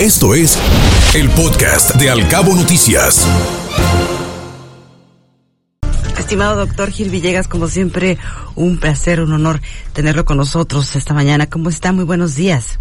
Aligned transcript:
Esto 0.00 0.34
es 0.34 0.58
el 1.14 1.30
podcast 1.30 1.96
de 1.96 2.10
Alcabo 2.10 2.54
Noticias. 2.54 3.26
Estimado 6.18 6.66
doctor 6.66 6.90
Gil 6.90 7.08
Villegas, 7.08 7.48
como 7.48 7.66
siempre, 7.66 8.18
un 8.56 8.76
placer, 8.76 9.22
un 9.22 9.32
honor 9.32 9.62
tenerlo 9.94 10.26
con 10.26 10.36
nosotros 10.36 10.94
esta 10.96 11.14
mañana. 11.14 11.46
¿Cómo 11.46 11.70
está? 11.70 11.94
Muy 11.94 12.04
buenos 12.04 12.36
días. 12.36 12.78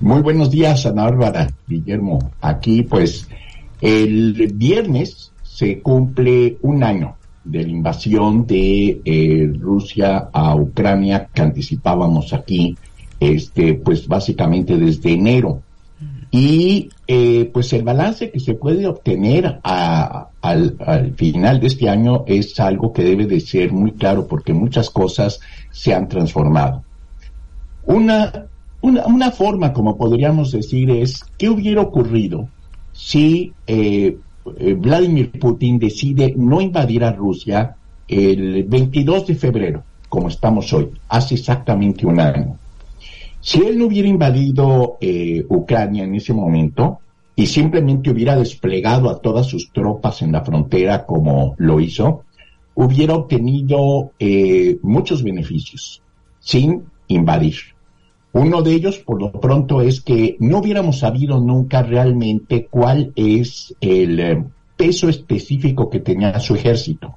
Muy 0.00 0.20
buenos 0.20 0.50
días, 0.50 0.84
Ana 0.84 1.04
Bárbara, 1.04 1.48
Guillermo. 1.68 2.32
Aquí, 2.40 2.82
pues, 2.82 3.28
el 3.80 4.50
viernes 4.52 5.30
se 5.44 5.78
cumple 5.78 6.58
un 6.62 6.82
año 6.82 7.14
de 7.44 7.62
la 7.62 7.68
invasión 7.68 8.48
de 8.48 9.00
eh, 9.04 9.52
Rusia 9.60 10.28
a 10.32 10.56
Ucrania 10.56 11.28
que 11.32 11.42
anticipábamos 11.42 12.32
aquí, 12.32 12.76
este, 13.20 13.74
pues 13.74 14.08
básicamente 14.08 14.76
desde 14.76 15.12
enero. 15.12 15.62
Y 16.30 16.90
eh, 17.06 17.50
pues 17.52 17.72
el 17.72 17.82
balance 17.82 18.30
que 18.30 18.40
se 18.40 18.54
puede 18.54 18.86
obtener 18.86 19.60
al, 19.62 20.26
al, 20.42 21.14
final 21.14 21.60
de 21.60 21.66
este 21.68 21.88
año 21.88 22.24
es 22.26 22.58
algo 22.60 22.92
que 22.92 23.04
debe 23.04 23.26
de 23.26 23.40
ser 23.40 23.72
muy 23.72 23.92
claro 23.92 24.26
porque 24.26 24.52
muchas 24.52 24.90
cosas 24.90 25.40
se 25.70 25.94
han 25.94 26.08
transformado. 26.08 26.82
Una, 27.84 28.46
una, 28.80 29.06
una 29.06 29.30
forma, 29.30 29.72
como 29.72 29.96
podríamos 29.96 30.52
decir, 30.52 30.90
es 30.90 31.24
qué 31.38 31.48
hubiera 31.48 31.80
ocurrido 31.80 32.48
si 32.92 33.52
eh, 33.66 34.16
eh, 34.58 34.74
Vladimir 34.74 35.30
Putin 35.38 35.78
decide 35.78 36.34
no 36.36 36.60
invadir 36.60 37.04
a 37.04 37.12
Rusia 37.12 37.76
el 38.08 38.64
22 38.64 39.26
de 39.26 39.34
febrero, 39.34 39.82
como 40.08 40.28
estamos 40.28 40.72
hoy, 40.72 40.90
hace 41.08 41.34
exactamente 41.34 42.06
un 42.06 42.20
año. 42.20 42.56
Si 43.46 43.60
él 43.60 43.78
no 43.78 43.86
hubiera 43.86 44.08
invadido 44.08 44.98
eh, 45.00 45.46
Ucrania 45.48 46.02
en 46.02 46.16
ese 46.16 46.34
momento 46.34 46.98
y 47.36 47.46
simplemente 47.46 48.10
hubiera 48.10 48.34
desplegado 48.34 49.08
a 49.08 49.20
todas 49.20 49.46
sus 49.46 49.70
tropas 49.70 50.20
en 50.22 50.32
la 50.32 50.44
frontera 50.44 51.06
como 51.06 51.54
lo 51.58 51.78
hizo, 51.78 52.24
hubiera 52.74 53.14
obtenido 53.14 54.10
eh, 54.18 54.78
muchos 54.82 55.22
beneficios 55.22 56.02
sin 56.40 56.86
invadir. 57.06 57.54
Uno 58.32 58.62
de 58.62 58.72
ellos, 58.72 58.98
por 58.98 59.22
lo 59.22 59.30
pronto, 59.30 59.80
es 59.80 60.00
que 60.00 60.36
no 60.40 60.58
hubiéramos 60.58 60.98
sabido 60.98 61.40
nunca 61.40 61.84
realmente 61.84 62.66
cuál 62.68 63.12
es 63.14 63.76
el 63.80 64.18
eh, 64.18 64.44
peso 64.76 65.08
específico 65.08 65.88
que 65.88 66.00
tenía 66.00 66.40
su 66.40 66.56
ejército. 66.56 67.14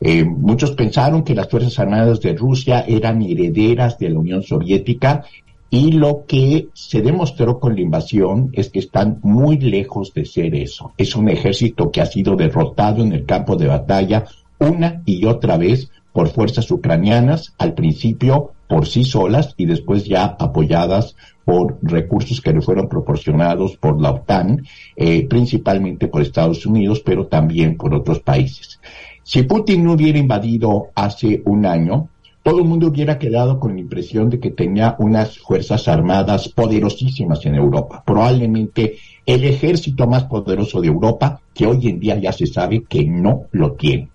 Eh, 0.00 0.24
muchos 0.24 0.70
pensaron 0.70 1.22
que 1.22 1.34
las 1.34 1.50
Fuerzas 1.50 1.78
Armadas 1.78 2.22
de 2.22 2.34
Rusia 2.34 2.80
eran 2.88 3.20
herederas 3.20 3.98
de 3.98 4.08
la 4.08 4.18
Unión 4.18 4.42
Soviética 4.42 5.26
y 5.70 5.92
lo 5.92 6.24
que 6.26 6.68
se 6.74 7.00
demostró 7.00 7.60
con 7.60 7.76
la 7.76 7.80
invasión 7.80 8.50
es 8.52 8.70
que 8.70 8.80
están 8.80 9.20
muy 9.22 9.58
lejos 9.58 10.12
de 10.12 10.24
ser 10.24 10.54
eso. 10.56 10.92
Es 10.98 11.14
un 11.14 11.28
ejército 11.28 11.92
que 11.92 12.00
ha 12.00 12.06
sido 12.06 12.34
derrotado 12.34 13.02
en 13.02 13.12
el 13.12 13.24
campo 13.24 13.54
de 13.54 13.68
batalla 13.68 14.24
una 14.58 15.02
y 15.06 15.24
otra 15.24 15.56
vez 15.56 15.90
por 16.12 16.28
fuerzas 16.28 16.68
ucranianas, 16.72 17.54
al 17.56 17.74
principio 17.74 18.52
por 18.68 18.86
sí 18.86 19.04
solas 19.04 19.54
y 19.56 19.66
después 19.66 20.04
ya 20.04 20.24
apoyadas 20.24 21.14
por 21.44 21.78
recursos 21.82 22.40
que 22.40 22.52
le 22.52 22.60
fueron 22.60 22.88
proporcionados 22.88 23.76
por 23.76 24.00
la 24.00 24.10
OTAN, 24.10 24.64
eh, 24.96 25.26
principalmente 25.26 26.08
por 26.08 26.22
Estados 26.22 26.66
Unidos, 26.66 27.00
pero 27.04 27.26
también 27.26 27.76
por 27.76 27.94
otros 27.94 28.20
países. 28.20 28.80
Si 29.22 29.44
Putin 29.44 29.84
no 29.84 29.92
hubiera 29.92 30.18
invadido 30.18 30.88
hace 30.94 31.42
un 31.44 31.64
año, 31.64 32.08
todo 32.42 32.58
el 32.58 32.64
mundo 32.64 32.88
hubiera 32.88 33.18
quedado 33.18 33.60
con 33.60 33.74
la 33.74 33.80
impresión 33.80 34.30
de 34.30 34.40
que 34.40 34.50
tenía 34.50 34.96
unas 34.98 35.38
fuerzas 35.38 35.88
armadas 35.88 36.48
poderosísimas 36.48 37.44
en 37.44 37.54
Europa, 37.54 38.02
probablemente 38.04 38.96
el 39.26 39.44
ejército 39.44 40.06
más 40.06 40.24
poderoso 40.24 40.80
de 40.80 40.88
Europa, 40.88 41.40
que 41.54 41.66
hoy 41.66 41.88
en 41.88 42.00
día 42.00 42.18
ya 42.18 42.32
se 42.32 42.46
sabe 42.46 42.84
que 42.88 43.04
no 43.04 43.44
lo 43.52 43.72
tiene. 43.72 44.08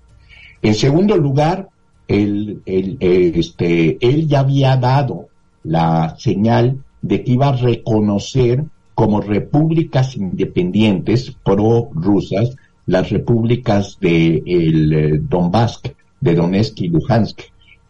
En 0.62 0.74
segundo 0.74 1.16
lugar, 1.18 1.70
él, 2.08 2.62
este, 2.66 3.98
él 4.06 4.28
ya 4.28 4.40
había 4.40 4.76
dado 4.78 5.28
la 5.64 6.16
señal 6.18 6.84
de 7.02 7.24
que 7.24 7.32
iba 7.32 7.50
a 7.50 7.56
reconocer 7.56 8.64
como 8.96 9.22
repúblicas 9.22 10.16
independientes 10.16 11.36
pro-rusas 11.44 12.56
las 12.88 13.10
repúblicas 13.10 13.98
de 14.00 14.44
el 14.46 14.94
eh, 14.94 15.20
Donbass, 15.22 15.82
de 16.22 16.36
Donetsk 16.36 16.82
y 16.82 16.88
Luhansk, 16.88 17.42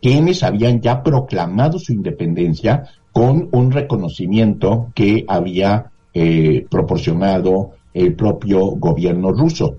quienes 0.01 0.43
habían 0.43 0.81
ya 0.81 1.01
proclamado 1.01 1.79
su 1.79 1.93
independencia 1.93 2.83
con 3.11 3.49
un 3.51 3.71
reconocimiento 3.71 4.91
que 4.93 5.25
había 5.27 5.91
eh, 6.13 6.65
proporcionado 6.69 7.71
el 7.93 8.13
propio 8.15 8.71
gobierno 8.71 9.31
ruso. 9.31 9.77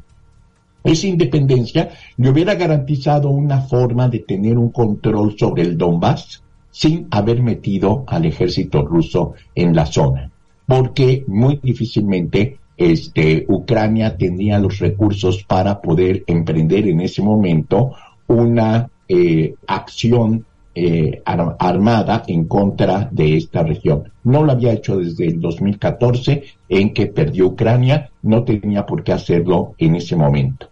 Esa 0.82 1.06
independencia 1.06 1.90
le 2.16 2.30
hubiera 2.30 2.54
garantizado 2.54 3.30
una 3.30 3.60
forma 3.60 4.08
de 4.08 4.20
tener 4.20 4.56
un 4.56 4.70
control 4.70 5.36
sobre 5.38 5.62
el 5.62 5.76
Donbass 5.76 6.42
sin 6.70 7.08
haber 7.10 7.42
metido 7.42 8.04
al 8.06 8.24
ejército 8.24 8.82
ruso 8.82 9.34
en 9.54 9.74
la 9.74 9.86
zona, 9.86 10.30
porque 10.66 11.24
muy 11.26 11.58
difícilmente 11.62 12.58
este, 12.76 13.46
Ucrania 13.48 14.16
tenía 14.16 14.58
los 14.58 14.78
recursos 14.78 15.44
para 15.44 15.80
poder 15.80 16.22
emprender 16.26 16.86
en 16.86 17.00
ese 17.00 17.22
momento 17.22 17.92
una 18.28 18.88
eh, 19.08 19.54
acción 19.66 20.44
eh, 20.74 21.22
armada 21.24 22.22
en 22.26 22.44
contra 22.44 23.08
de 23.10 23.36
esta 23.38 23.62
región. 23.62 24.12
No 24.24 24.44
lo 24.44 24.52
había 24.52 24.74
hecho 24.74 24.98
desde 24.98 25.26
el 25.26 25.40
2014 25.40 26.42
en 26.68 26.92
que 26.92 27.06
perdió 27.06 27.46
Ucrania, 27.46 28.10
no 28.22 28.44
tenía 28.44 28.84
por 28.84 29.02
qué 29.02 29.12
hacerlo 29.12 29.74
en 29.78 29.94
ese 29.94 30.16
momento. 30.16 30.68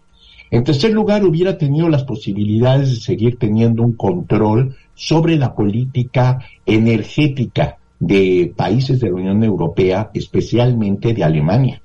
En 0.51 0.63
tercer 0.63 0.91
lugar, 0.91 1.25
hubiera 1.25 1.57
tenido 1.57 1.89
las 1.89 2.03
posibilidades 2.03 2.91
de 2.91 2.95
seguir 2.97 3.39
teniendo 3.39 3.81
un 3.81 3.93
control 3.93 4.75
sobre 4.93 5.37
la 5.37 5.55
política 5.55 6.39
energética 6.65 7.77
de 7.99 8.53
países 8.55 8.99
de 8.99 9.09
la 9.09 9.15
Unión 9.15 9.43
Europea, 9.43 10.11
especialmente 10.13 11.13
de 11.13 11.23
Alemania. 11.23 11.81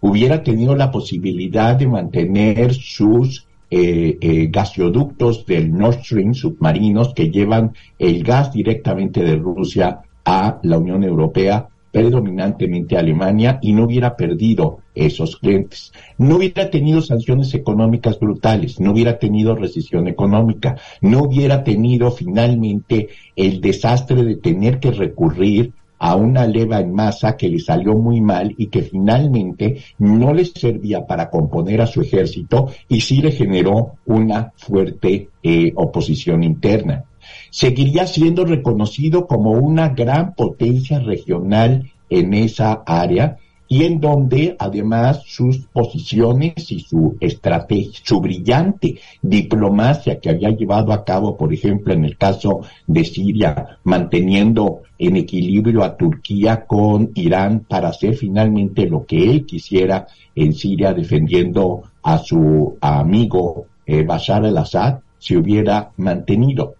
Hubiera 0.00 0.42
tenido 0.42 0.74
la 0.74 0.90
posibilidad 0.90 1.76
de 1.76 1.86
mantener 1.86 2.72
sus 2.72 3.46
eh, 3.70 4.18
eh, 4.20 4.48
gasoductos 4.50 5.44
del 5.46 5.72
Nord 5.72 6.02
Stream 6.02 6.34
submarinos 6.34 7.12
que 7.14 7.30
llevan 7.30 7.74
el 7.98 8.22
gas 8.22 8.52
directamente 8.52 9.22
de 9.22 9.36
Rusia 9.36 10.00
a 10.24 10.58
la 10.62 10.78
Unión 10.78 11.04
Europea 11.04 11.68
predominantemente 11.90 12.96
Alemania 12.96 13.58
y 13.62 13.72
no 13.72 13.84
hubiera 13.84 14.16
perdido 14.16 14.80
esos 14.94 15.36
clientes. 15.36 15.92
No 16.18 16.36
hubiera 16.36 16.70
tenido 16.70 17.00
sanciones 17.00 17.54
económicas 17.54 18.18
brutales, 18.18 18.78
no 18.78 18.92
hubiera 18.92 19.18
tenido 19.18 19.54
recesión 19.54 20.06
económica, 20.06 20.76
no 21.00 21.22
hubiera 21.22 21.64
tenido 21.64 22.10
finalmente 22.10 23.08
el 23.36 23.60
desastre 23.60 24.22
de 24.24 24.36
tener 24.36 24.80
que 24.80 24.90
recurrir 24.90 25.72
a 25.98 26.14
una 26.14 26.46
leva 26.46 26.80
en 26.80 26.92
masa 26.92 27.36
que 27.36 27.48
le 27.48 27.58
salió 27.58 27.94
muy 27.94 28.20
mal 28.20 28.54
y 28.56 28.66
que 28.66 28.82
finalmente 28.82 29.82
no 29.98 30.32
le 30.32 30.44
servía 30.44 31.06
para 31.06 31.30
componer 31.30 31.80
a 31.80 31.86
su 31.86 32.00
ejército 32.00 32.68
y 32.88 33.00
sí 33.00 33.20
le 33.20 33.32
generó 33.32 33.96
una 34.06 34.52
fuerte 34.56 35.30
eh, 35.42 35.72
oposición 35.74 36.42
interna. 36.42 37.04
Seguiría 37.50 38.06
siendo 38.06 38.44
reconocido 38.44 39.26
como 39.26 39.52
una 39.52 39.90
gran 39.90 40.34
potencia 40.34 40.98
regional 41.00 41.90
en 42.10 42.34
esa 42.34 42.82
área 42.86 43.38
y 43.68 43.84
en 43.84 44.00
donde 44.00 44.56
además 44.58 45.22
sus 45.26 45.58
posiciones 45.66 46.72
y 46.72 46.80
su 46.80 47.16
estrategia, 47.20 48.00
su 48.02 48.20
brillante 48.20 48.98
diplomacia 49.20 50.18
que 50.18 50.30
había 50.30 50.50
llevado 50.50 50.92
a 50.92 51.04
cabo, 51.04 51.36
por 51.36 51.52
ejemplo, 51.52 51.92
en 51.92 52.04
el 52.06 52.16
caso 52.16 52.62
de 52.86 53.04
Siria, 53.04 53.78
manteniendo 53.84 54.82
en 54.98 55.16
equilibrio 55.16 55.84
a 55.84 55.96
Turquía 55.96 56.64
con 56.66 57.10
Irán 57.14 57.66
para 57.68 57.88
hacer 57.88 58.16
finalmente 58.16 58.88
lo 58.88 59.04
que 59.04 59.30
él 59.30 59.44
quisiera 59.44 60.06
en 60.34 60.54
Siria, 60.54 60.94
defendiendo 60.94 61.82
a 62.02 62.18
su 62.18 62.78
amigo 62.80 63.66
eh, 63.86 64.02
Bashar 64.02 64.44
al-Assad, 64.46 65.00
se 65.18 65.36
hubiera 65.36 65.90
mantenido. 65.96 66.74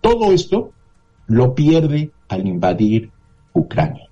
Todo 0.00 0.32
esto 0.32 0.70
lo 1.26 1.54
pierde 1.54 2.10
al 2.28 2.46
invadir 2.46 3.10
Ucrania. 3.52 4.07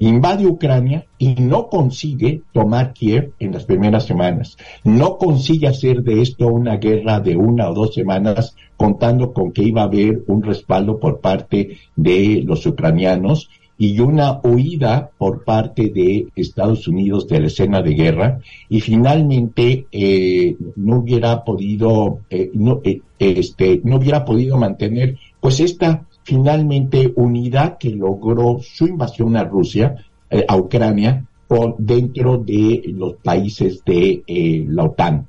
Invade 0.00 0.46
Ucrania 0.46 1.06
y 1.18 1.34
no 1.34 1.68
consigue 1.68 2.42
tomar 2.52 2.92
Kiev 2.92 3.32
en 3.38 3.52
las 3.52 3.64
primeras 3.64 4.06
semanas. 4.06 4.56
No 4.84 5.18
consigue 5.18 5.66
hacer 5.66 6.02
de 6.02 6.22
esto 6.22 6.46
una 6.46 6.76
guerra 6.76 7.20
de 7.20 7.36
una 7.36 7.68
o 7.68 7.74
dos 7.74 7.94
semanas 7.94 8.54
contando 8.76 9.32
con 9.32 9.52
que 9.52 9.64
iba 9.64 9.82
a 9.82 9.86
haber 9.86 10.22
un 10.28 10.42
respaldo 10.42 11.00
por 11.00 11.20
parte 11.20 11.78
de 11.96 12.42
los 12.46 12.64
ucranianos 12.66 13.50
y 13.78 14.00
una 14.00 14.40
huida 14.42 15.10
por 15.16 15.44
parte 15.44 15.90
de 15.90 16.26
Estados 16.34 16.88
Unidos 16.88 17.28
de 17.28 17.40
la 17.40 17.46
escena 17.46 17.80
de 17.80 17.94
guerra 17.94 18.40
y 18.68 18.80
finalmente 18.80 19.86
eh, 19.92 20.56
no 20.74 20.98
hubiera 20.98 21.44
podido 21.44 22.20
eh, 22.28 22.50
no, 22.54 22.80
eh, 22.82 23.00
este 23.20 23.80
no 23.84 23.96
hubiera 23.96 24.24
podido 24.24 24.56
mantener 24.56 25.16
pues 25.40 25.60
esta 25.60 26.07
finalmente 26.28 27.10
unidad 27.16 27.78
que 27.78 27.88
logró 27.88 28.58
su 28.60 28.86
invasión 28.86 29.34
a 29.34 29.44
Rusia 29.44 29.94
eh, 30.28 30.44
a 30.46 30.58
Ucrania 30.58 31.24
por 31.46 31.78
dentro 31.78 32.36
de 32.36 32.82
los 32.94 33.14
países 33.14 33.82
de 33.86 34.24
eh, 34.26 34.66
la 34.68 34.84
OTAN. 34.84 35.26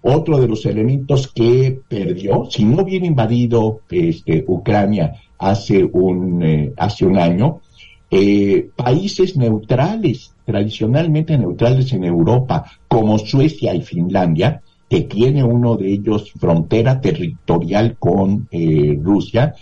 Otro 0.00 0.38
de 0.38 0.46
los 0.46 0.64
elementos 0.64 1.26
que 1.26 1.80
perdió, 1.88 2.46
si 2.48 2.64
no 2.64 2.84
hubiera 2.84 3.04
invadido 3.04 3.80
este, 3.90 4.44
Ucrania 4.46 5.14
hace 5.38 5.82
un, 5.82 6.40
eh, 6.44 6.72
hace 6.76 7.04
un 7.04 7.18
año, 7.18 7.60
países 8.76 9.36
neutrales, 9.36 10.32
tradicionalmente 10.46 11.36
neutrales 11.36 11.92
en 11.92 12.04
Europa, 12.04 12.64
como 12.86 13.18
Suecia 13.18 13.74
y 13.74 13.82
Finlandia, 13.82 14.62
que 14.88 15.02
tiene 15.02 15.42
uno 15.42 15.76
de 15.76 15.92
ellos 15.94 16.32
frontera 16.38 17.00
territorial 17.00 17.96
con 17.98 18.48
Rusia, 19.02 19.54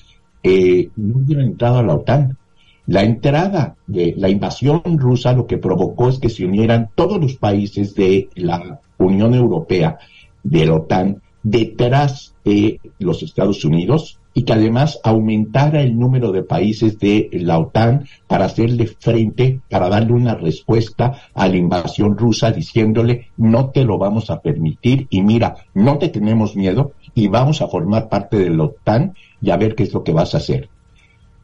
no 0.96 1.18
hubieran 1.18 1.46
entrado 1.46 1.78
a 1.78 1.82
la 1.82 1.94
OTAN. 1.94 2.38
La 2.86 3.02
entrada 3.02 3.76
de 3.86 4.14
la 4.16 4.28
invasión 4.28 4.82
rusa 4.84 5.32
lo 5.32 5.46
que 5.46 5.58
provocó 5.58 6.08
es 6.08 6.18
que 6.18 6.28
se 6.28 6.44
unieran 6.44 6.90
todos 6.94 7.20
los 7.20 7.36
países 7.36 7.94
de 7.94 8.28
la 8.36 8.80
Unión 8.98 9.34
Europea, 9.34 9.98
de 10.44 10.66
la 10.66 10.74
OTAN, 10.74 11.22
detrás 11.42 12.34
de 12.44 12.80
los 12.98 13.22
Estados 13.22 13.64
Unidos 13.64 14.20
y 14.36 14.42
que 14.42 14.52
además 14.52 15.00
aumentara 15.02 15.80
el 15.80 15.98
número 15.98 16.30
de 16.30 16.42
países 16.42 16.98
de 16.98 17.30
la 17.32 17.58
OTAN 17.58 18.04
para 18.26 18.44
hacerle 18.44 18.86
frente, 18.86 19.60
para 19.70 19.88
darle 19.88 20.12
una 20.12 20.34
respuesta 20.34 21.22
a 21.32 21.48
la 21.48 21.56
invasión 21.56 22.18
rusa 22.18 22.52
diciéndole 22.52 23.28
no 23.38 23.70
te 23.70 23.82
lo 23.82 23.96
vamos 23.96 24.28
a 24.28 24.42
permitir 24.42 25.06
y 25.08 25.22
mira, 25.22 25.56
no 25.72 25.96
te 25.96 26.10
tenemos 26.10 26.54
miedo 26.54 26.92
y 27.14 27.28
vamos 27.28 27.62
a 27.62 27.68
formar 27.68 28.10
parte 28.10 28.36
de 28.36 28.50
la 28.50 28.64
OTAN 28.64 29.14
y 29.40 29.48
a 29.48 29.56
ver 29.56 29.74
qué 29.74 29.84
es 29.84 29.94
lo 29.94 30.04
que 30.04 30.12
vas 30.12 30.34
a 30.34 30.38
hacer 30.38 30.68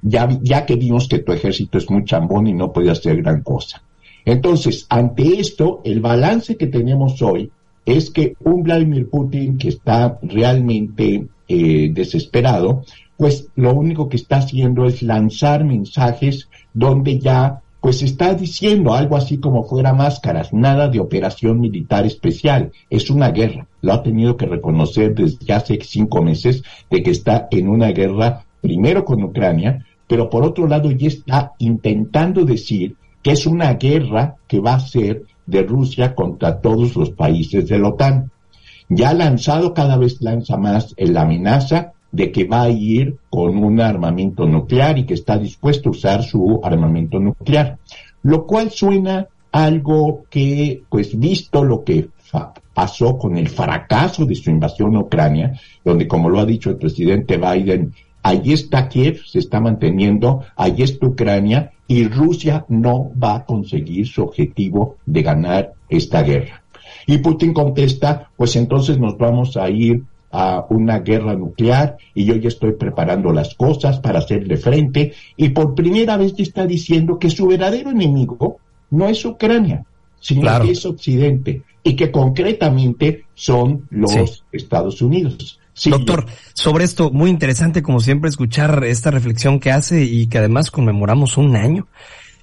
ya, 0.03 0.29
ya 0.43 0.67
que 0.67 0.77
vimos 0.77 1.09
que 1.09 1.21
tu 1.21 1.33
ejército 1.33 1.79
es 1.79 1.89
muy 1.91 2.05
chambón 2.05 2.47
y 2.47 2.53
no 2.53 2.73
puede 2.73 2.91
hacer 2.91 3.23
gran 3.23 3.43
cosa. 3.43 3.83
Entonces, 4.25 4.87
ante 4.91 5.41
esto, 5.41 5.81
el 5.85 6.01
balance 6.01 6.57
que 6.57 6.67
tenemos 6.67 7.23
hoy 7.23 7.51
es 7.87 8.11
que 8.11 8.37
un 8.45 8.63
Vladimir 8.63 9.09
Putin 9.09 9.57
que 9.57 9.69
está 9.69 10.19
realmente 10.23 11.27
eh, 11.55 11.91
desesperado, 11.93 12.83
pues 13.19 13.49
lo 13.57 13.75
único 13.75 14.09
que 14.09 14.17
está 14.17 14.39
haciendo 14.39 14.87
es 14.87 15.03
lanzar 15.03 15.65
mensajes 15.65 16.49
donde 16.73 17.19
ya 17.19 17.61
pues 17.79 18.01
está 18.03 18.33
diciendo 18.33 18.95
algo 18.95 19.17
así 19.17 19.37
como 19.37 19.65
fuera 19.65 19.93
máscaras, 19.93 20.55
nada 20.55 20.89
de 20.89 20.99
operación 20.99 21.61
militar 21.61 22.07
especial, 22.07 22.73
es 22.89 23.11
una 23.11 23.33
guerra. 23.33 23.67
Lo 23.83 23.93
ha 23.93 24.03
tenido 24.03 24.37
que 24.39 24.47
reconocer 24.47 25.15
desde 25.15 25.53
hace 25.53 25.79
cinco 25.83 26.23
meses 26.23 26.63
de 26.89 27.03
que 27.03 27.11
está 27.11 27.49
en 27.51 27.69
una 27.69 27.89
guerra 27.89 28.47
primero 28.63 29.05
con 29.05 29.23
Ucrania, 29.23 29.85
pero 30.07 30.31
por 30.31 30.43
otro 30.43 30.67
lado 30.67 30.91
ya 30.91 31.09
está 31.09 31.53
intentando 31.59 32.47
decir 32.47 32.97
que 33.23 33.33
es 33.33 33.45
una 33.45 33.75
guerra 33.75 34.37
que 34.49 34.61
va 34.61 34.75
a 34.75 34.81
ser 34.81 35.25
de 35.45 35.63
Rusia 35.63 36.15
contra 36.15 36.63
todos 36.63 36.97
los 36.97 37.11
países 37.11 37.69
de 37.69 37.79
la 37.79 37.89
OTAN. 37.89 38.32
Ya 38.95 39.15
lanzado, 39.15 39.75
cada 39.75 39.97
vez 39.97 40.21
lanza 40.21 40.57
más 40.57 40.95
la 40.99 41.23
amenaza 41.23 41.93
de 42.11 42.31
que 42.31 42.45
va 42.45 42.63
a 42.63 42.71
ir 42.71 43.17
con 43.31 43.57
un 43.57 43.81
armamento 43.81 44.47
nuclear 44.47 44.99
y 44.99 45.05
que 45.05 45.15
está 45.15 45.39
dispuesto 45.39 45.89
a 45.89 45.93
usar 45.93 46.23
su 46.23 46.61
armamento 46.63 47.19
nuclear. 47.19 47.79
Lo 48.23 48.47
cual 48.47 48.71
suena 48.71 49.27
algo 49.51 50.25
que, 50.29 50.83
pues 50.89 51.19
visto 51.19 51.65
lo 51.65 51.85
que 51.85 52.09
pasó 52.75 53.19
con 53.19 53.37
el 53.37 53.49
fracaso 53.49 54.25
de 54.25 54.35
su 54.35 54.51
invasión 54.51 54.97
a 54.97 55.01
Ucrania, 55.01 55.59
donde 55.85 56.09
como 56.09 56.29
lo 56.29 56.41
ha 56.41 56.47
dicho 56.47 56.71
el 56.71 56.77
presidente 56.77 57.37
Biden, 57.37 57.93
Allí 58.23 58.53
está 58.53 58.89
Kiev, 58.89 59.25
se 59.27 59.41
está 59.41 59.59
manteniendo, 59.59 60.45
allí 60.55 60.85
está 60.85 61.07
Ucrania 61.07 61.73
y 61.89 62.07
Rusia 62.07 62.65
no 62.69 63.11
va 63.21 63.35
a 63.35 63.45
conseguir 63.45 64.07
su 64.07 64.23
objetivo 64.23 64.97
de 65.07 65.23
ganar 65.23 65.73
esta 65.89 66.23
guerra. 66.23 66.62
Y 67.07 67.19
Putin 67.19 67.53
contesta, 67.53 68.31
pues 68.37 68.57
entonces 68.57 68.99
nos 68.99 69.17
vamos 69.19 69.57
a 69.57 69.69
ir 69.71 70.03
a 70.33 70.65
una 70.71 71.01
guerra 71.01 71.35
nuclear 71.35 71.99
y 72.15 72.25
yo 72.25 72.35
ya 72.37 72.49
estoy 72.49 72.73
preparando 72.73 73.33
las 73.33 73.55
cosas 73.55 74.01
para 74.01 74.21
hacerle 74.21 74.57
frente 74.57 75.13
y 75.37 75.51
por 75.51 75.75
primera 75.75 76.17
vez 76.17 76.33
está 76.39 76.67
diciendo 76.67 77.19
que 77.19 77.29
su 77.29 77.47
verdadero 77.47 77.91
enemigo 77.91 78.57
no 78.91 79.09
es 79.09 79.25
Ucrania, 79.25 79.85
sino 80.21 80.61
que 80.63 80.71
es 80.71 80.87
Occidente 80.87 81.63
y 81.83 81.97
que 81.97 82.11
concretamente 82.11 83.27
son 83.35 83.87
los 83.91 84.45
Estados 84.53 85.03
Unidos. 85.03 85.59
Doctor, 85.87 86.27
sobre 86.55 86.85
esto, 86.85 87.11
muy 87.11 87.31
interesante 87.31 87.83
como 87.83 88.01
siempre 88.01 88.29
escuchar 88.29 88.85
esta 88.85 89.11
reflexión 89.11 89.59
que 89.59 89.71
hace 89.71 90.05
y 90.05 90.27
que 90.27 90.39
además 90.39 90.71
conmemoramos 90.71 91.37
un 91.37 91.57
año. 91.57 91.89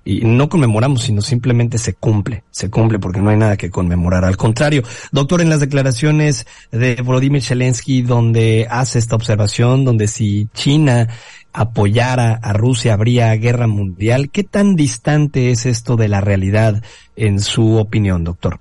Y 0.10 0.22
no 0.22 0.50
conmemoramos, 0.50 1.04
sino 1.04 1.22
simplemente 1.22 1.78
se 1.78 1.94
cumple, 1.94 2.44
se 2.50 2.72
cumple 2.72 2.98
porque 2.98 3.22
no 3.22 3.30
hay 3.30 3.38
nada 3.38 3.58
que 3.58 3.70
conmemorar. 3.70 4.26
Al 4.26 4.38
contrario, 4.38 4.82
doctor, 5.12 5.40
en 5.40 5.50
las 5.50 5.60
declaraciones 5.60 6.48
de 6.72 6.96
Volodymyr 6.96 7.44
Zelensky, 7.44 8.02
donde 8.02 8.66
hace 8.72 8.98
esta 8.98 9.16
observación, 9.16 9.86
donde 9.86 10.08
si 10.08 10.48
China 10.52 11.10
apoyara 11.54 12.40
a 12.42 12.54
Rusia 12.54 12.94
habría 12.94 13.36
guerra 13.36 13.68
mundial, 13.68 14.32
¿qué 14.32 14.44
tan 14.44 14.76
distante 14.76 15.52
es 15.52 15.68
esto 15.68 15.96
de 15.96 16.08
la 16.08 16.22
realidad 16.22 16.82
en 17.16 17.40
su 17.40 17.78
opinión, 17.78 18.24
doctor? 18.24 18.60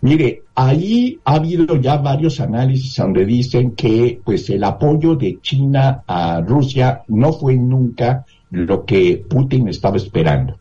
Mire, 0.00 0.44
ahí 0.54 1.18
ha 1.26 1.34
habido 1.34 1.78
ya 1.78 1.98
varios 1.98 2.40
análisis 2.40 2.96
donde 2.96 3.26
dicen 3.26 3.72
que 3.72 4.18
pues 4.24 4.48
el 4.48 4.64
apoyo 4.64 5.14
de 5.14 5.40
China 5.42 6.04
a 6.06 6.40
Rusia 6.40 7.02
no 7.08 7.34
fue 7.34 7.56
nunca 7.56 8.24
lo 8.50 8.86
que 8.86 9.22
Putin 9.28 9.68
estaba 9.68 9.98
esperando. 9.98 10.58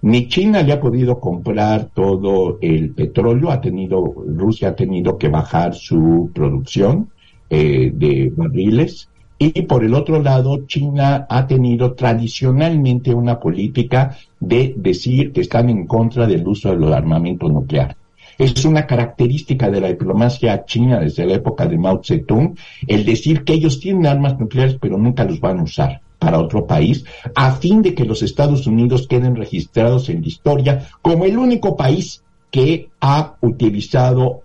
Ni 0.00 0.28
China 0.28 0.62
le 0.62 0.72
ha 0.72 0.80
podido 0.80 1.18
comprar 1.18 1.90
todo 1.92 2.58
el 2.60 2.90
petróleo, 2.90 3.50
ha 3.50 3.60
tenido, 3.60 4.14
Rusia 4.28 4.68
ha 4.68 4.76
tenido 4.76 5.18
que 5.18 5.28
bajar 5.28 5.74
su 5.74 6.30
producción 6.32 7.10
eh, 7.50 7.90
de 7.92 8.32
barriles, 8.36 9.08
y 9.40 9.62
por 9.62 9.84
el 9.84 9.94
otro 9.94 10.22
lado, 10.22 10.66
China 10.66 11.26
ha 11.28 11.46
tenido 11.46 11.94
tradicionalmente 11.94 13.12
una 13.14 13.40
política 13.40 14.16
de 14.38 14.74
decir 14.76 15.32
que 15.32 15.40
están 15.40 15.68
en 15.68 15.86
contra 15.86 16.26
del 16.26 16.46
uso 16.46 16.70
del 16.70 16.92
armamento 16.92 17.48
nuclear. 17.48 17.96
Es 18.36 18.64
una 18.64 18.86
característica 18.86 19.68
de 19.68 19.80
la 19.80 19.88
diplomacia 19.88 20.64
china 20.64 21.00
desde 21.00 21.26
la 21.26 21.34
época 21.34 21.66
de 21.66 21.76
Mao 21.76 22.00
Zedong 22.04 22.56
el 22.86 23.04
decir 23.04 23.42
que 23.42 23.54
ellos 23.54 23.80
tienen 23.80 24.06
armas 24.06 24.38
nucleares 24.38 24.78
pero 24.80 24.96
nunca 24.96 25.24
los 25.24 25.40
van 25.40 25.58
a 25.58 25.62
usar 25.64 26.00
para 26.18 26.38
otro 26.38 26.66
país, 26.66 27.04
a 27.34 27.52
fin 27.52 27.82
de 27.82 27.94
que 27.94 28.04
los 28.04 28.22
Estados 28.22 28.66
Unidos 28.66 29.06
queden 29.08 29.36
registrados 29.36 30.08
en 30.08 30.22
la 30.22 30.28
historia 30.28 30.88
como 31.02 31.24
el 31.24 31.38
único 31.38 31.76
país 31.76 32.22
que 32.50 32.88
ha 33.00 33.36
utilizado 33.40 34.42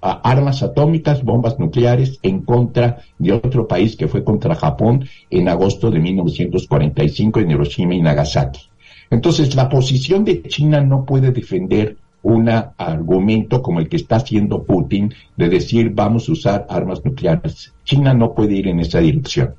armas 0.00 0.62
atómicas, 0.62 1.22
bombas 1.22 1.58
nucleares 1.58 2.18
en 2.22 2.42
contra 2.42 2.98
de 3.18 3.32
otro 3.32 3.66
país 3.66 3.96
que 3.96 4.08
fue 4.08 4.22
contra 4.22 4.54
Japón 4.54 5.08
en 5.30 5.48
agosto 5.48 5.90
de 5.90 5.98
1945 5.98 7.40
en 7.40 7.50
Hiroshima 7.50 7.94
y 7.94 8.02
Nagasaki. 8.02 8.60
Entonces, 9.10 9.54
la 9.54 9.68
posición 9.68 10.24
de 10.24 10.42
China 10.42 10.80
no 10.80 11.04
puede 11.04 11.32
defender 11.32 11.96
un 12.22 12.48
argumento 12.48 13.62
como 13.62 13.78
el 13.78 13.88
que 13.88 13.96
está 13.96 14.16
haciendo 14.16 14.64
Putin 14.64 15.14
de 15.36 15.48
decir 15.48 15.92
vamos 15.94 16.28
a 16.28 16.32
usar 16.32 16.66
armas 16.68 17.04
nucleares. 17.04 17.72
China 17.84 18.14
no 18.14 18.34
puede 18.34 18.54
ir 18.54 18.66
en 18.66 18.80
esa 18.80 18.98
dirección. 18.98 19.54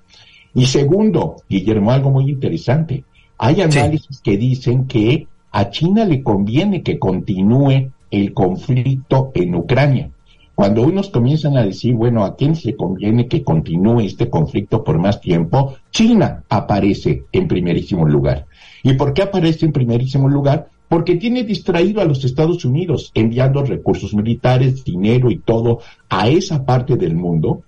Y 0.57 0.65
segundo, 0.65 1.35
Guillermo, 1.47 1.91
algo 1.91 2.09
muy 2.09 2.31
interesante. 2.31 3.03
Hay 3.37 3.61
análisis 3.61 4.19
que 4.21 4.37
dicen 4.37 4.87
que 4.87 5.27
a 5.51 5.69
China 5.69 6.03
le 6.03 6.23
conviene 6.23 6.81
que 6.81 6.97
continúe 6.97 7.91
el 8.09 8.33
conflicto 8.33 9.29
en 9.35 9.53
Ucrania. 9.53 10.09
Cuando 10.55 10.81
unos 10.81 11.09
comienzan 11.09 11.57
a 11.57 11.63
decir, 11.63 11.93
bueno, 11.93 12.25
¿a 12.25 12.35
quién 12.35 12.55
se 12.55 12.75
conviene 12.75 13.27
que 13.27 13.43
continúe 13.43 13.99
este 13.99 14.31
conflicto 14.31 14.83
por 14.83 14.97
más 14.97 15.21
tiempo? 15.21 15.75
China 15.91 16.43
aparece 16.49 17.25
en 17.31 17.47
primerísimo 17.47 18.07
lugar. 18.07 18.47
¿Y 18.81 18.93
por 18.93 19.13
qué 19.13 19.21
aparece 19.21 19.67
en 19.67 19.71
primerísimo 19.71 20.27
lugar? 20.27 20.69
porque 20.89 21.17
tiene 21.17 21.43
distraído 21.43 21.99
a 21.99 22.05
los 22.05 22.23
Estados 22.23 22.63
Unidos 22.63 23.11
enviando 23.13 23.61
recursos 23.61 24.13
militares, 24.13 24.85
dinero 24.85 25.29
y 25.29 25.39
todo 25.39 25.79
a 26.07 26.29
esa 26.29 26.65
parte 26.65 26.95
del 26.95 27.13
mundo, 27.13 27.63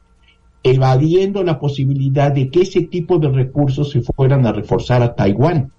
evadiendo 0.63 1.43
la 1.43 1.59
posibilidad 1.59 2.31
de 2.31 2.49
que 2.49 2.61
ese 2.61 2.81
tipo 2.81 3.17
de 3.19 3.29
recursos 3.29 3.91
se 3.91 4.01
fueran 4.01 4.45
a 4.45 4.51
reforzar 4.51 5.01
a 5.01 5.15
Taiwán. 5.15 5.71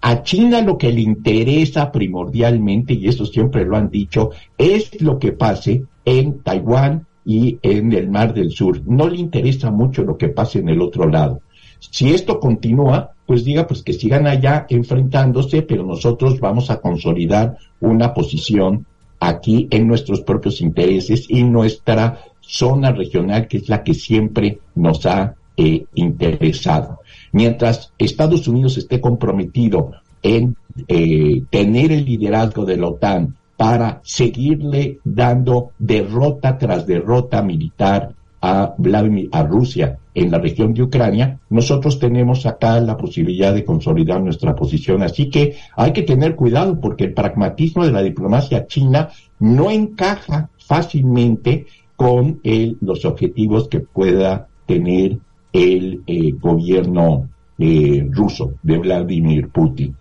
A 0.00 0.22
China 0.22 0.60
lo 0.60 0.76
que 0.76 0.92
le 0.92 1.00
interesa 1.00 1.90
primordialmente, 1.90 2.94
y 2.94 3.08
eso 3.08 3.24
siempre 3.24 3.64
lo 3.64 3.76
han 3.76 3.90
dicho, 3.90 4.30
es 4.58 5.00
lo 5.00 5.18
que 5.18 5.32
pase 5.32 5.84
en 6.04 6.40
Taiwán 6.40 7.06
y 7.24 7.58
en 7.62 7.92
el 7.92 8.10
Mar 8.10 8.34
del 8.34 8.50
Sur. 8.50 8.82
No 8.86 9.08
le 9.08 9.16
interesa 9.16 9.70
mucho 9.70 10.02
lo 10.02 10.18
que 10.18 10.28
pase 10.28 10.58
en 10.58 10.68
el 10.68 10.82
otro 10.82 11.08
lado. 11.08 11.40
Si 11.78 12.10
esto 12.10 12.40
continúa, 12.40 13.12
pues 13.26 13.44
diga 13.44 13.66
pues 13.66 13.82
que 13.82 13.92
sigan 13.92 14.26
allá 14.26 14.66
enfrentándose, 14.68 15.62
pero 15.62 15.84
nosotros 15.84 16.40
vamos 16.40 16.70
a 16.70 16.80
consolidar 16.80 17.56
una 17.80 18.12
posición 18.12 18.86
aquí 19.20 19.68
en 19.70 19.86
nuestros 19.88 20.20
propios 20.20 20.60
intereses 20.60 21.26
y 21.28 21.44
nuestra 21.44 22.20
zona 22.46 22.92
regional, 22.92 23.48
que 23.48 23.58
es 23.58 23.68
la 23.68 23.82
que 23.82 23.94
siempre 23.94 24.58
nos 24.74 25.06
ha 25.06 25.34
eh, 25.56 25.86
interesado. 25.94 27.00
Mientras 27.32 27.92
Estados 27.98 28.48
Unidos 28.48 28.76
esté 28.76 29.00
comprometido 29.00 29.92
en 30.22 30.56
eh, 30.88 31.42
tener 31.50 31.92
el 31.92 32.04
liderazgo 32.04 32.64
de 32.64 32.76
la 32.76 32.88
OTAN 32.88 33.36
para 33.56 34.00
seguirle 34.02 34.98
dando 35.04 35.70
derrota 35.78 36.58
tras 36.58 36.86
derrota 36.86 37.42
militar 37.42 38.14
a 38.40 38.74
Vladimir, 38.76 39.28
a 39.32 39.42
Rusia 39.42 39.98
en 40.14 40.30
la 40.30 40.38
región 40.38 40.74
de 40.74 40.82
Ucrania, 40.82 41.40
nosotros 41.50 41.98
tenemos 41.98 42.46
acá 42.46 42.78
la 42.80 42.96
posibilidad 42.96 43.54
de 43.54 43.64
consolidar 43.64 44.20
nuestra 44.22 44.54
posición. 44.54 45.02
Así 45.02 45.30
que 45.30 45.56
hay 45.76 45.92
que 45.92 46.02
tener 46.02 46.36
cuidado 46.36 46.80
porque 46.80 47.04
el 47.04 47.14
pragmatismo 47.14 47.84
de 47.84 47.92
la 47.92 48.02
diplomacia 48.02 48.66
china 48.66 49.08
no 49.40 49.70
encaja 49.70 50.50
fácilmente 50.58 51.66
con 51.96 52.40
el, 52.42 52.76
los 52.80 53.04
objetivos 53.04 53.68
que 53.68 53.80
pueda 53.80 54.48
tener 54.66 55.18
el 55.52 56.02
eh, 56.06 56.32
gobierno 56.32 57.28
eh, 57.58 58.06
ruso 58.10 58.54
de 58.62 58.78
Vladimir 58.78 59.48
Putin. 59.48 59.96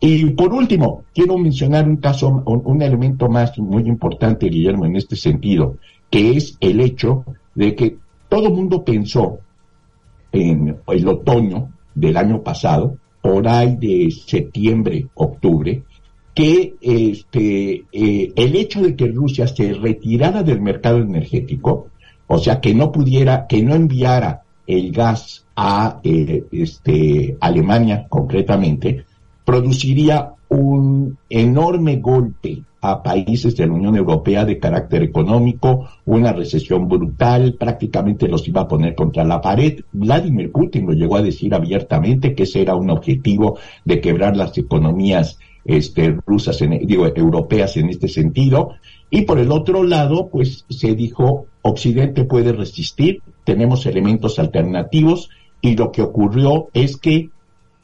Y 0.00 0.30
por 0.30 0.54
último, 0.54 1.04
quiero 1.12 1.36
mencionar 1.36 1.88
un 1.88 1.96
caso, 1.96 2.42
un, 2.46 2.82
elemento 2.82 3.28
más 3.28 3.58
muy 3.58 3.82
importante, 3.82 4.46
Guillermo, 4.46 4.86
en 4.86 4.96
este 4.96 5.16
sentido, 5.16 5.76
que 6.08 6.36
es 6.36 6.56
el 6.60 6.80
hecho 6.80 7.24
de 7.54 7.74
que 7.74 7.96
todo 8.28 8.46
el 8.46 8.54
mundo 8.54 8.84
pensó 8.84 9.38
en 10.30 10.76
el 10.86 11.08
otoño 11.08 11.72
del 11.94 12.16
año 12.16 12.42
pasado, 12.42 12.96
por 13.20 13.48
ahí 13.48 13.76
de 13.76 14.10
septiembre, 14.10 15.08
octubre, 15.14 15.82
que 16.38 16.76
este, 16.80 17.84
eh, 17.90 18.32
el 18.36 18.54
hecho 18.54 18.80
de 18.80 18.94
que 18.94 19.08
Rusia 19.08 19.48
se 19.48 19.72
retirara 19.72 20.44
del 20.44 20.60
mercado 20.60 20.98
energético, 20.98 21.88
o 22.28 22.38
sea, 22.38 22.60
que 22.60 22.72
no 22.76 22.92
pudiera, 22.92 23.48
que 23.48 23.60
no 23.60 23.74
enviara 23.74 24.42
el 24.64 24.92
gas 24.92 25.44
a 25.56 25.98
eh, 26.04 26.44
este, 26.52 27.36
Alemania 27.40 28.06
concretamente, 28.08 29.04
produciría 29.44 30.34
un 30.48 31.18
enorme 31.28 31.96
golpe 31.96 32.62
a 32.82 33.02
países 33.02 33.56
de 33.56 33.66
la 33.66 33.72
Unión 33.72 33.96
Europea 33.96 34.44
de 34.44 34.60
carácter 34.60 35.02
económico, 35.02 35.88
una 36.04 36.32
recesión 36.32 36.86
brutal, 36.86 37.56
prácticamente 37.58 38.28
los 38.28 38.46
iba 38.46 38.60
a 38.60 38.68
poner 38.68 38.94
contra 38.94 39.24
la 39.24 39.40
pared. 39.40 39.80
Vladimir 39.90 40.52
Putin 40.52 40.86
lo 40.86 40.92
llegó 40.92 41.16
a 41.16 41.22
decir 41.22 41.52
abiertamente 41.52 42.36
que 42.36 42.44
ese 42.44 42.62
era 42.62 42.76
un 42.76 42.90
objetivo 42.90 43.58
de 43.84 44.00
quebrar 44.00 44.36
las 44.36 44.56
economías 44.56 45.40
este, 45.68 46.16
rusas, 46.26 46.60
en, 46.62 46.86
digo, 46.86 47.06
europeas 47.06 47.76
en 47.76 47.90
este 47.90 48.08
sentido. 48.08 48.70
Y 49.10 49.22
por 49.22 49.38
el 49.38 49.52
otro 49.52 49.84
lado, 49.84 50.28
pues 50.28 50.64
se 50.68 50.94
dijo, 50.94 51.46
Occidente 51.62 52.24
puede 52.24 52.52
resistir, 52.52 53.22
tenemos 53.44 53.86
elementos 53.86 54.38
alternativos, 54.38 55.30
y 55.60 55.76
lo 55.76 55.92
que 55.92 56.02
ocurrió 56.02 56.68
es 56.72 56.96
que 56.96 57.30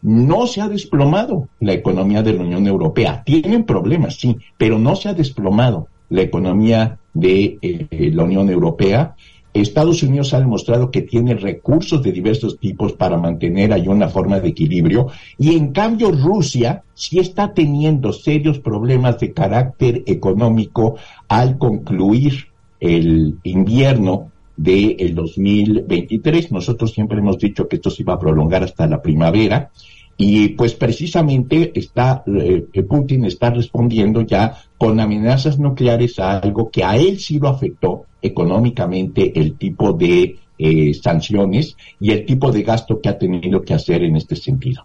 no 0.01 0.47
se 0.47 0.61
ha 0.61 0.69
desplomado 0.69 1.49
la 1.61 1.73
economía 1.73 2.23
de 2.23 2.33
la 2.33 2.43
Unión 2.43 2.67
Europea. 2.67 3.23
Tienen 3.25 3.65
problemas, 3.65 4.17
sí, 4.17 4.37
pero 4.57 4.79
no 4.79 4.97
se 4.97 5.11
ha 5.11 5.15
desplomado 5.15 5.89
la 6.09 6.23
economía 6.23 6.99
de 7.13 7.59
eh, 7.61 8.11
la 8.13 8.25
Unión 8.25 8.49
Europea. 8.49 9.15
Estados 9.55 10.03
Unidos 10.03 10.35
ha 10.35 10.41
demostrado 10.41 10.91
que 10.91 11.03
tiene 11.03 11.35
recursos 11.35 12.03
de 12.03 12.11
diversos 12.11 12.59
tipos 12.59 12.93
para 12.93 13.17
mantener 13.17 13.73
ahí 13.73 13.87
una 13.87 14.09
forma 14.09 14.41
de 14.41 14.49
equilibrio 14.49 15.07
y 15.39 15.57
en 15.57 15.73
cambio 15.73 16.11
Rusia 16.11 16.83
sí 16.95 17.21
está 17.21 17.55
teniendo 17.55 18.13
serios 18.13 18.59
problemas 18.59 19.21
de 19.21 19.33
carácter 19.33 20.03
económico 20.07 20.97
al 21.29 21.57
concluir 21.57 22.49
el 22.81 23.39
invierno 23.45 24.33
del 24.57 25.15
2023. 25.15 26.51
Nosotros 26.51 26.93
siempre 26.93 27.19
hemos 27.19 27.39
dicho 27.39 27.69
que 27.69 27.77
esto 27.77 27.91
se 27.91 28.03
iba 28.03 28.15
a 28.15 28.19
prolongar 28.19 28.65
hasta 28.65 28.87
la 28.89 29.01
primavera 29.01 29.71
y 30.17 30.49
pues 30.51 30.75
precisamente 30.75 31.73
está, 31.75 32.23
eh, 32.27 32.67
Putin 32.89 33.25
está 33.25 33.51
respondiendo 33.51 34.23
ya 34.23 34.57
con 34.79 35.01
amenazas 35.01 35.59
nucleares 35.59 36.19
a 36.19 36.39
algo 36.39 36.71
que 36.71 36.85
a 36.85 36.97
él 36.97 37.19
sí 37.19 37.39
lo 37.39 37.49
afectó 37.49 38.05
económicamente, 38.23 39.39
el 39.39 39.57
tipo 39.57 39.93
de 39.93 40.39
eh, 40.59 40.95
sanciones 40.95 41.77
y 42.01 42.13
el 42.13 42.25
tipo 42.25 42.53
de 42.53 42.63
gasto 42.63 43.01
que 43.01 43.09
ha 43.09 43.19
tenido 43.19 43.63
que 43.63 43.75
hacer 43.75 44.03
en 44.03 44.17
este 44.17 44.37
sentido. 44.37 44.85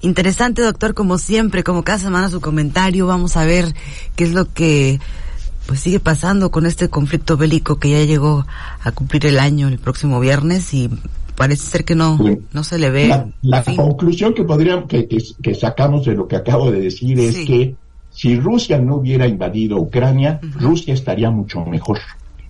Interesante, 0.00 0.62
doctor, 0.62 0.94
como 0.94 1.18
siempre, 1.18 1.64
como 1.64 1.82
cada 1.82 1.98
semana 1.98 2.28
su 2.28 2.40
comentario. 2.40 3.06
Vamos 3.06 3.36
a 3.36 3.44
ver 3.44 3.74
qué 4.14 4.24
es 4.24 4.32
lo 4.32 4.52
que 4.52 5.00
pues 5.66 5.80
sigue 5.80 6.00
pasando 6.00 6.50
con 6.50 6.66
este 6.66 6.88
conflicto 6.88 7.36
bélico 7.36 7.76
que 7.76 7.90
ya 7.90 8.04
llegó 8.04 8.46
a 8.82 8.92
cumplir 8.92 9.26
el 9.26 9.38
año 9.38 9.68
el 9.68 9.78
próximo 9.78 10.18
viernes 10.18 10.72
y 10.72 10.88
parece 11.38 11.70
ser 11.70 11.84
que 11.84 11.94
no, 11.94 12.18
no 12.52 12.64
se 12.64 12.78
le 12.78 12.90
ve. 12.90 13.08
La, 13.42 13.62
conclusión 13.62 14.34
que 14.34 14.42
podríamos, 14.42 14.86
que, 14.88 15.06
que, 15.06 15.54
sacamos 15.54 16.04
de 16.04 16.14
lo 16.14 16.26
que 16.26 16.34
acabo 16.34 16.70
de 16.72 16.80
decir 16.80 17.18
es 17.20 17.36
que 17.46 17.76
si 18.10 18.38
Rusia 18.40 18.78
no 18.78 18.96
hubiera 18.96 19.28
invadido 19.28 19.78
Ucrania, 19.78 20.40
Rusia 20.58 20.92
estaría 20.92 21.30
mucho 21.30 21.64
mejor 21.64 22.00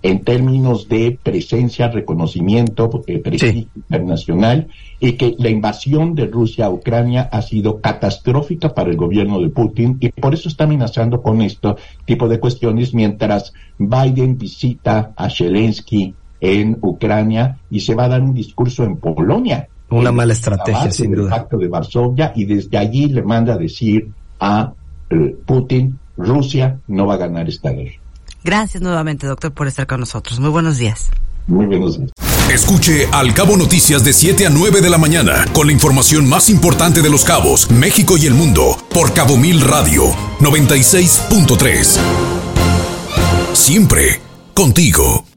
en 0.01 0.23
términos 0.23 0.87
de 0.87 1.19
presencia, 1.21 1.89
reconocimiento, 1.89 2.89
eh, 3.05 3.19
prestigio 3.19 3.67
internacional, 3.75 4.69
y 4.99 5.13
que 5.13 5.35
la 5.37 5.49
invasión 5.49 6.15
de 6.15 6.25
Rusia 6.25 6.65
a 6.65 6.69
Ucrania 6.69 7.29
ha 7.31 7.41
sido 7.41 7.81
catastrófica 7.81 8.73
para 8.73 8.89
el 8.89 8.97
gobierno 8.97 9.39
de 9.39 9.49
Putin 9.49 9.97
y 9.99 10.09
por 10.09 10.33
eso 10.33 10.49
está 10.49 10.63
amenazando 10.63 11.21
con 11.21 11.41
este 11.41 11.75
tipo 12.05 12.27
de 12.27 12.39
cuestiones 12.39 12.93
mientras 12.93 13.53
Biden 13.77 14.37
visita 14.37 15.11
a 15.15 15.29
Zelensky 15.29 16.15
en 16.41 16.77
Ucrania 16.81 17.57
y 17.69 17.79
se 17.79 17.95
va 17.95 18.05
a 18.05 18.09
dar 18.09 18.21
un 18.21 18.33
discurso 18.33 18.83
en 18.83 18.97
Polonia. 18.97 19.67
Una 19.89 20.11
mala 20.11 20.33
estrategia, 20.33 20.91
sin 20.91 21.13
duda. 21.13 21.31
Pacto 21.31 21.57
de 21.57 21.67
Varsovia 21.67 22.31
y 22.35 22.45
desde 22.45 22.77
allí 22.77 23.07
le 23.07 23.23
manda 23.23 23.53
a 23.53 23.57
decir 23.57 24.07
a 24.39 24.71
eh, 25.09 25.35
Putin, 25.45 25.97
Rusia 26.17 26.79
no 26.87 27.07
va 27.07 27.15
a 27.15 27.17
ganar 27.17 27.49
esta 27.49 27.71
guerra. 27.71 27.95
Gracias 28.43 28.81
nuevamente, 28.81 29.27
doctor, 29.27 29.51
por 29.51 29.67
estar 29.67 29.87
con 29.87 29.99
nosotros. 29.99 30.39
Muy 30.39 30.49
buenos 30.49 30.77
días. 30.77 31.11
Muy 31.47 31.65
buenos 31.65 31.97
días. 31.97 32.11
Escuche 32.51 33.07
Al 33.11 33.33
Cabo 33.33 33.57
Noticias 33.57 34.03
de 34.03 34.11
7 34.11 34.47
a 34.47 34.49
9 34.49 34.81
de 34.81 34.89
la 34.89 34.97
mañana 34.97 35.45
con 35.53 35.67
la 35.67 35.73
información 35.73 36.27
más 36.27 36.49
importante 36.49 37.01
de 37.01 37.09
los 37.09 37.23
cabos, 37.23 37.69
México 37.69 38.17
y 38.17 38.25
el 38.25 38.33
mundo 38.33 38.75
por 38.91 39.13
Cabo 39.13 39.37
Mil 39.37 39.61
Radio 39.61 40.05
96.3. 40.39 41.99
Siempre 43.53 44.19
contigo. 44.55 45.28